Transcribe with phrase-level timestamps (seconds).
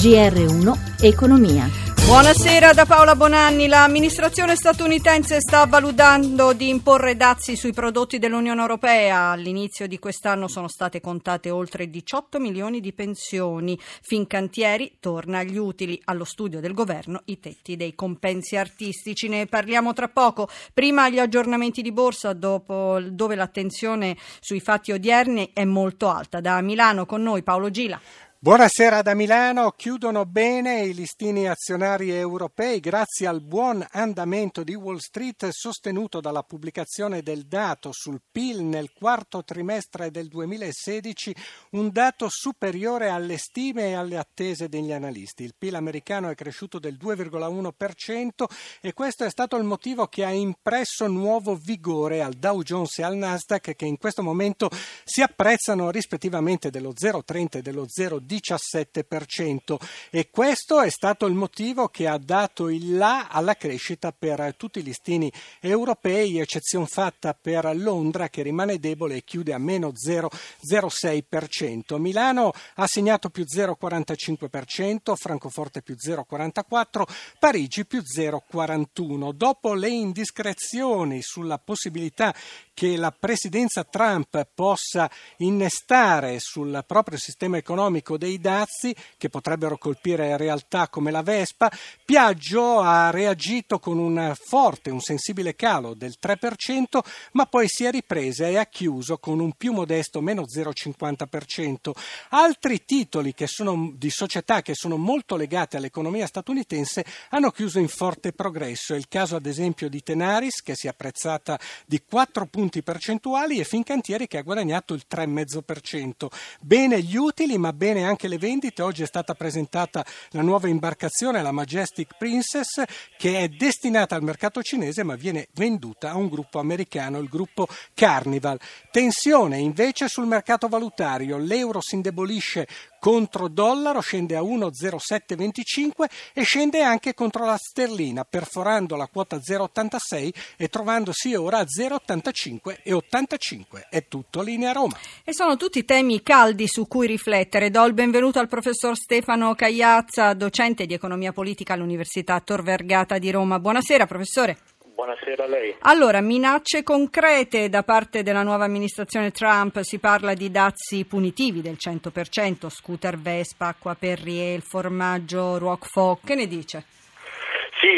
[0.00, 1.68] GR1 Economia.
[2.06, 3.66] Buonasera da Paola Bonanni.
[3.68, 9.32] L'amministrazione statunitense sta valutando di imporre dazi sui prodotti dell'Unione Europea.
[9.32, 13.78] All'inizio di quest'anno sono state contate oltre 18 milioni di pensioni.
[13.78, 16.00] Fincantieri torna agli utili.
[16.06, 19.28] Allo studio del governo i tetti dei compensi artistici.
[19.28, 20.48] Ne parliamo tra poco.
[20.72, 26.40] Prima gli aggiornamenti di borsa dopo, dove l'attenzione sui fatti odierni è molto alta.
[26.40, 28.00] Da Milano con noi Paolo Gila.
[28.42, 34.96] Buonasera da Milano, chiudono bene i listini azionari europei grazie al buon andamento di Wall
[34.96, 41.36] Street sostenuto dalla pubblicazione del dato sul PIL nel quarto trimestre del 2016,
[41.72, 45.42] un dato superiore alle stime e alle attese degli analisti.
[45.44, 48.46] Il PIL americano è cresciuto del 2,1%
[48.80, 53.02] e questo è stato il motivo che ha impresso nuovo vigore al Dow Jones e
[53.02, 54.70] al Nasdaq che in questo momento
[55.04, 59.76] si apprezzano rispettivamente dello 0,30 e dello 0,10 17%
[60.10, 64.78] e questo è stato il motivo che ha dato il là alla crescita per tutti
[64.78, 71.98] i listini europei, eccezione fatta per Londra che rimane debole e chiude a meno 0,06%.
[71.98, 77.02] Milano ha segnato più 0,45%, Francoforte più 0,44%,
[77.38, 79.32] Parigi più 0,41%.
[79.32, 82.34] Dopo le indiscrezioni sulla possibilità
[82.72, 90.36] che la presidenza Trump possa innestare sul proprio sistema economico dei dazi che potrebbero colpire
[90.36, 91.72] realtà come la Vespa,
[92.04, 97.00] Piaggio ha reagito con un forte, un sensibile calo del 3%,
[97.32, 101.90] ma poi si è ripresa e ha chiuso con un più modesto meno 0,50%.
[102.28, 108.32] Altri titoli sono, di società che sono molto legate all'economia statunitense hanno chiuso in forte
[108.32, 108.94] progresso.
[108.94, 112.82] È il caso ad esempio di Tenaris che si è apprezzata di 4 punti punti
[112.82, 116.26] percentuali e Fincantieri che ha guadagnato il 3,5%.
[116.60, 118.82] Bene gli utili, ma bene anche le vendite.
[118.82, 122.82] Oggi è stata presentata la nuova imbarcazione, la Majestic Princess,
[123.16, 127.68] che è destinata al mercato cinese ma viene venduta a un gruppo americano, il gruppo
[127.94, 128.58] Carnival.
[128.90, 131.38] Tensione invece sul mercato valutario.
[131.38, 132.66] L'euro si indebolisce
[133.00, 140.30] contro dollaro scende a 1,0725 e scende anche contro la sterlina, perforando la quota 0,86
[140.56, 143.86] e trovandosi ora a 0,85 e 85.
[143.90, 144.96] È tutto linea Roma.
[145.24, 147.70] E sono tutti temi caldi su cui riflettere.
[147.70, 153.30] Do il benvenuto al professor Stefano Cagliazza, docente di economia politica all'Università Tor Vergata di
[153.30, 153.58] Roma.
[153.58, 154.58] Buonasera professore.
[155.00, 155.74] Buonasera a lei.
[155.78, 161.78] Allora, minacce concrete da parte della nuova amministrazione Trump, si parla di dazi punitivi del
[161.80, 166.84] 100%, scooter Vespa, acqua Perrier, formaggio Roquefort, che ne dice?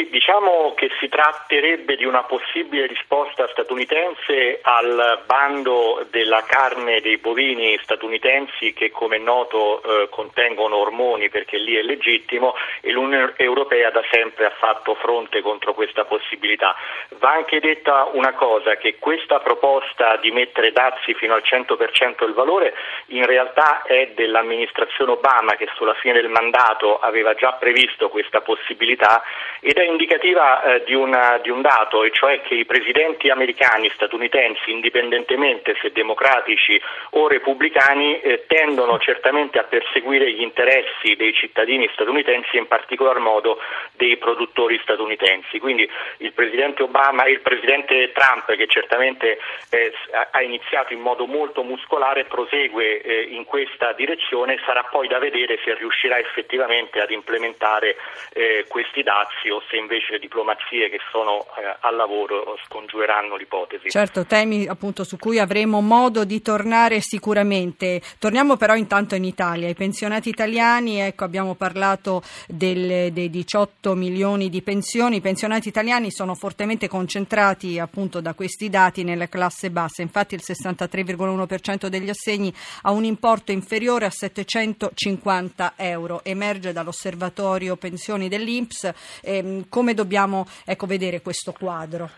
[0.09, 7.77] Diciamo che si tratterebbe di una possibile risposta statunitense al bando della carne dei bovini
[7.83, 13.89] statunitensi che come è noto eh, contengono ormoni perché lì è legittimo e l'Unione Europea
[13.89, 16.75] da sempre ha fatto fronte contro questa possibilità.
[17.19, 22.33] Va anche detta una cosa, che questa proposta di mettere dazi fino al 100% del
[22.33, 22.73] valore
[23.07, 29.23] in realtà è dell'amministrazione Obama che sulla fine del mandato aveva già previsto questa possibilità
[29.59, 33.89] ed è indicativa eh, di, una, di, un dato, e cioè che i presidenti americani,
[33.89, 36.79] statunitensi, indipendentemente se democratici
[37.11, 43.19] o repubblicani, eh, tendono certamente a perseguire gli interessi dei cittadini statunitensi e in particolar
[43.19, 43.59] modo
[43.93, 45.59] dei produttori statunitensi.
[45.59, 49.39] Quindi il presidente Obama e il presidente Trump, che certamente
[49.69, 49.93] eh,
[50.31, 55.59] ha iniziato in modo molto muscolare, prosegue eh, in questa direzione, sarà poi da vedere
[55.63, 57.95] se riuscirà effettivamente ad implementare
[58.33, 63.89] eh, questi dazi o se invece le diplomazie che sono eh, al lavoro scongiureranno l'ipotesi.
[63.89, 67.99] Certo, temi appunto su cui avremo modo di tornare sicuramente.
[68.19, 69.67] Torniamo però intanto in Italia.
[69.67, 76.11] I pensionati italiani, ecco abbiamo parlato del, dei 18 milioni di pensioni, i pensionati italiani
[76.11, 82.53] sono fortemente concentrati appunto da questi dati nella classe bassa, infatti il 63,1% degli assegni
[82.83, 88.91] ha un importo inferiore a 750 euro, emerge dall'osservatorio pensioni dell'Inps.
[89.21, 92.09] Eh, come dobbiamo ecco, vedere questo quadro?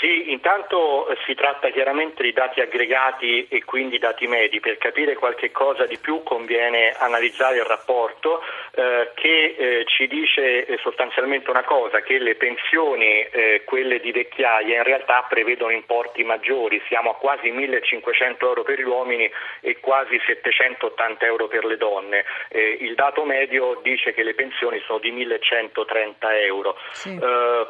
[0.00, 4.58] Sì, intanto eh, si tratta chiaramente di dati aggregati e quindi dati medi.
[4.58, 8.42] Per capire qualche cosa di più conviene analizzare il rapporto
[8.74, 14.10] eh, che eh, ci dice eh, sostanzialmente una cosa, che le pensioni, eh, quelle di
[14.10, 19.30] vecchiaia, in realtà prevedono importi maggiori, siamo a quasi 1500 euro per gli uomini
[19.60, 22.24] e quasi 780 euro per le donne.
[22.48, 26.76] Eh, il dato medio dice che le pensioni sono di 1130 euro.
[26.92, 27.18] Sì.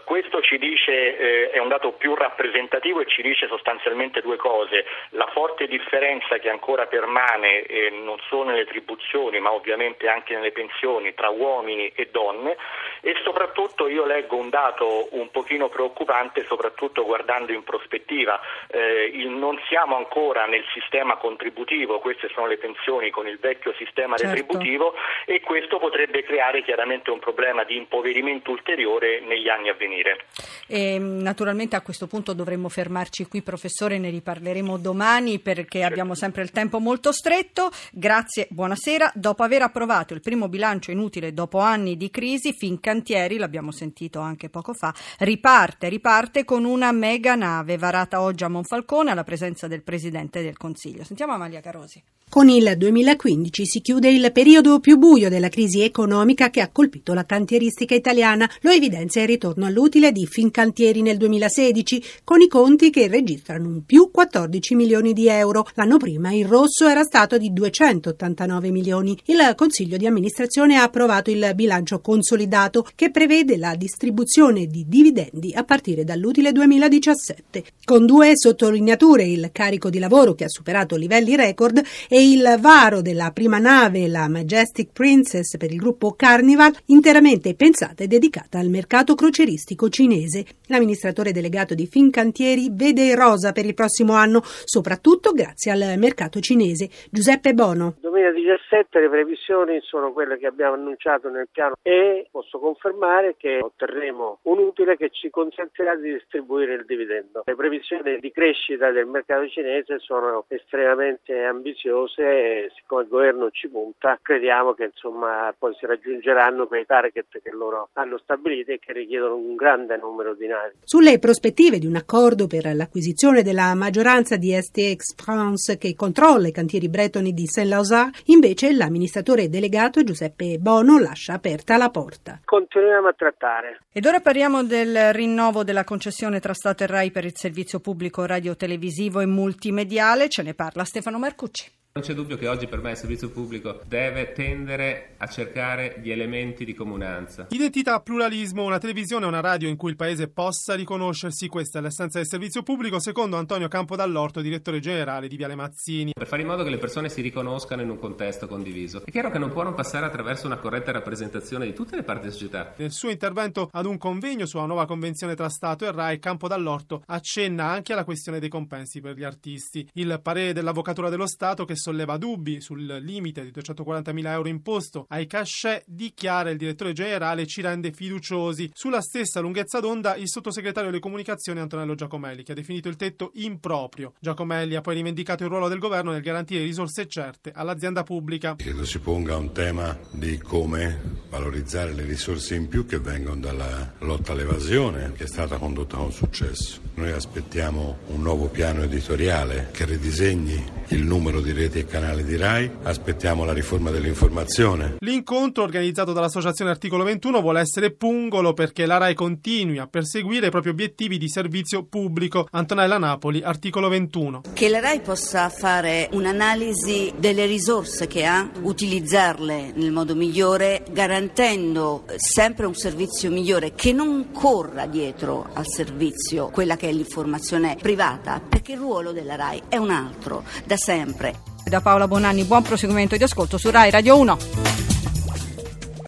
[0.04, 4.84] questo ci dice, è un dato più più rappresentativo e ci dice sostanzialmente due cose.
[5.10, 10.52] La forte differenza che ancora permane eh, non solo nelle tribuzioni ma ovviamente anche nelle
[10.52, 12.56] pensioni tra uomini e donne
[13.00, 18.40] e soprattutto io leggo un dato un pochino preoccupante soprattutto guardando in prospettiva.
[18.68, 23.74] Eh, il, non siamo ancora nel sistema contributivo, queste sono le pensioni con il vecchio
[23.74, 24.34] sistema certo.
[24.34, 24.94] retributivo
[25.26, 30.26] e questo potrebbe creare chiaramente un problema di impoverimento ulteriore negli anni a venire.
[30.66, 35.86] E, naturalmente a questo punto dovremmo fermarci qui, professore, ne riparleremo domani perché certo.
[35.86, 37.70] abbiamo sempre il tempo molto stretto.
[37.92, 39.12] Grazie, buonasera.
[39.14, 44.48] Dopo aver approvato il primo bilancio inutile dopo anni di crisi, Fincantieri, l'abbiamo sentito anche
[44.48, 49.82] poco fa, riparte, riparte con una mega nave varata oggi a Monfalcone alla presenza del
[49.82, 51.04] Presidente del Consiglio.
[51.04, 52.02] Sentiamo Amalia Carosi.
[52.34, 57.14] Con il 2015 si chiude il periodo più buio della crisi economica che ha colpito
[57.14, 58.50] la cantieristica italiana.
[58.62, 63.84] Lo evidenzia il ritorno all'utile di Fincantieri nel 2016, con i conti che registrano un
[63.84, 65.66] più 14 milioni di euro.
[65.74, 69.18] L'anno prima il rosso era stato di 289 milioni.
[69.26, 75.52] Il Consiglio di amministrazione ha approvato il bilancio consolidato che prevede la distribuzione di dividendi
[75.54, 77.64] a partire dall'utile 2017.
[77.84, 83.02] Con due sottolineature, il carico di lavoro che ha superato livelli record e il varo
[83.02, 88.68] della prima nave, la Majestic Princess per il gruppo Carnival, interamente pensata e dedicata al
[88.68, 90.44] mercato croceristico cinese.
[90.66, 96.88] L'amministratore delegato di Fincantieri vede rosa per il prossimo anno, soprattutto grazie al mercato cinese.
[97.10, 97.94] Giuseppe Bono.
[98.00, 104.40] 2017 le previsioni sono quelle che abbiamo annunciato nel piano e posso confermare che otterremo
[104.42, 107.42] un utile che ci consentirà di distribuire il dividendo.
[107.44, 113.68] Le previsioni di crescita del mercato cinese sono estremamente ambiziose e siccome il governo ci
[113.68, 118.92] punta crediamo che insomma poi si raggiungeranno quei target che loro hanno stabilito e che
[118.92, 120.74] richiedono un grande numero di navi.
[120.84, 126.52] Sulle prospettive di un accordo per l'acquisizione della maggioranza di STX France che controlla i
[126.52, 132.40] cantieri bretoni di Saint-Lazare, invece l'amministratore delegato Giuseppe Bono lascia aperta la porta.
[132.44, 133.80] Continuiamo a trattare.
[133.92, 138.26] Ed ora parliamo del rinnovo della concessione tra Stato e RAI per il servizio pubblico
[138.26, 140.28] radiotelevisivo e multimediale.
[140.28, 141.82] Ce ne parla Stefano Marcucci.
[141.96, 146.10] Non c'è dubbio che oggi per me il servizio pubblico deve tendere a cercare gli
[146.10, 147.46] elementi di comunanza.
[147.50, 151.82] Identità, pluralismo, una televisione e una radio in cui il paese possa riconoscersi, questa è
[151.82, 156.10] l'essenza del servizio pubblico, secondo Antonio Campodallorto, direttore generale di Viale Mazzini.
[156.12, 159.04] Per fare in modo che le persone si riconoscano in un contesto condiviso.
[159.04, 162.22] È chiaro che non può non passare attraverso una corretta rappresentazione di tutte le parti
[162.22, 162.74] della società.
[162.76, 167.66] Nel suo intervento ad un convegno sulla nuova convenzione tra Stato e RAI, Campodallorto accenna
[167.66, 169.88] anche alla questione dei compensi per gli artisti.
[169.92, 175.26] Il parere dell'Avvocatura dello Stato che solleva dubbi sul limite di 240.000 euro imposto ai
[175.26, 178.70] cachet, dichiara il direttore generale ci rende fiduciosi.
[178.72, 183.32] Sulla stessa lunghezza d'onda il sottosegretario delle comunicazioni Antonello Giacomelli, che ha definito il tetto
[183.34, 184.14] improprio.
[184.18, 188.56] Giacomelli ha poi rivendicato il ruolo del governo nel garantire risorse certe all'azienda pubblica.
[188.56, 193.92] Credo si ponga un tema di come valorizzare le risorse in più che vengono dalla
[193.98, 196.80] lotta all'evasione, che è stata condotta con successo.
[196.94, 202.36] Noi aspettiamo un nuovo piano editoriale che ridisegni il numero di reti e canali di
[202.36, 204.96] RAI, aspettiamo la riforma dell'informazione.
[204.98, 210.50] L'incontro organizzato dall'Associazione Articolo 21 vuole essere pungolo perché la RAI continui a perseguire i
[210.50, 212.46] propri obiettivi di servizio pubblico.
[212.50, 214.42] Antonella Napoli, Articolo 21.
[214.52, 222.04] Che la RAI possa fare un'analisi delle risorse che ha, utilizzarle nel modo migliore, garantendo
[222.16, 228.38] sempre un servizio migliore che non corra dietro al servizio quella che è l'informazione privata,
[228.46, 230.44] perché il ruolo della RAI è un altro.
[230.66, 231.32] Da da sempre.
[231.64, 234.63] Da Paola Bonanni, buon proseguimento di ascolto su Rai Radio 1.